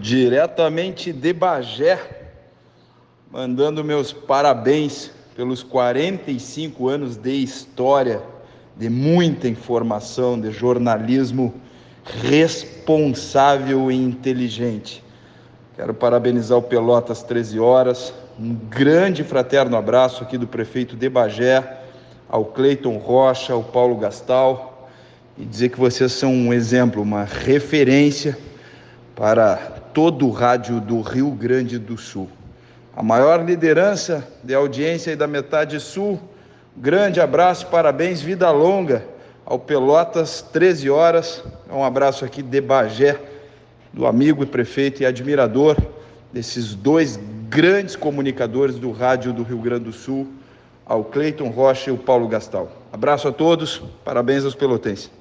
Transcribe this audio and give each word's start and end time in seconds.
diretamente 0.00 1.12
de 1.12 1.32
Bagé, 1.32 1.98
mandando 3.30 3.84
meus 3.84 4.12
parabéns 4.12 5.10
pelos 5.36 5.62
45 5.62 6.88
anos 6.88 7.16
de 7.16 7.30
história, 7.30 8.22
de 8.76 8.88
muita 8.88 9.46
informação, 9.46 10.40
de 10.40 10.50
jornalismo 10.50 11.54
responsável 12.22 13.90
e 13.92 13.94
inteligente. 13.94 15.04
Quero 15.76 15.92
parabenizar 15.94 16.58
o 16.58 16.62
Pelotas 16.62 17.22
13 17.22 17.60
horas, 17.60 18.12
um 18.38 18.54
grande 18.54 19.22
fraterno 19.22 19.76
abraço 19.76 20.24
aqui 20.24 20.38
do 20.38 20.46
prefeito 20.46 20.96
de 20.96 21.08
Bagé, 21.08 21.78
ao 22.28 22.44
Cleiton 22.46 22.96
Rocha, 22.96 23.52
ao 23.52 23.62
Paulo 23.62 23.96
Gastal, 23.96 24.88
e 25.36 25.44
dizer 25.44 25.68
que 25.68 25.78
vocês 25.78 26.12
são 26.12 26.32
um 26.32 26.52
exemplo, 26.52 27.02
uma 27.02 27.24
referência 27.24 28.36
para 29.14 29.79
todo 29.92 30.26
o 30.26 30.30
rádio 30.30 30.80
do 30.80 31.00
Rio 31.00 31.30
Grande 31.30 31.78
do 31.78 31.96
Sul. 31.96 32.28
A 32.96 33.02
maior 33.02 33.44
liderança 33.44 34.26
de 34.42 34.54
audiência 34.54 35.12
e 35.12 35.16
da 35.16 35.26
metade 35.26 35.78
sul. 35.80 36.20
Grande 36.76 37.20
abraço, 37.20 37.66
parabéns, 37.66 38.20
vida 38.20 38.50
longa 38.50 39.04
ao 39.44 39.58
Pelotas, 39.58 40.42
13 40.52 40.90
horas. 40.90 41.42
Um 41.70 41.84
abraço 41.84 42.24
aqui 42.24 42.42
de 42.42 42.60
Bagé, 42.60 43.18
do 43.92 44.06
amigo 44.06 44.42
e 44.42 44.46
prefeito 44.46 45.02
e 45.02 45.06
admirador 45.06 45.76
desses 46.32 46.74
dois 46.74 47.18
grandes 47.48 47.96
comunicadores 47.96 48.76
do 48.76 48.92
rádio 48.92 49.32
do 49.32 49.42
Rio 49.42 49.58
Grande 49.58 49.84
do 49.84 49.92
Sul, 49.92 50.28
ao 50.86 51.04
Cleiton 51.04 51.48
Rocha 51.48 51.90
e 51.90 51.92
ao 51.92 51.98
Paulo 51.98 52.28
Gastal. 52.28 52.70
Abraço 52.92 53.26
a 53.28 53.32
todos, 53.32 53.82
parabéns 54.04 54.44
aos 54.44 54.54
pelotenses. 54.54 55.19